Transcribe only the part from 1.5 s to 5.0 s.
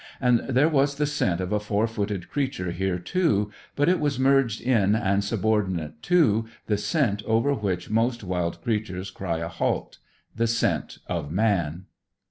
a four footed creature here, too; but it was merged in,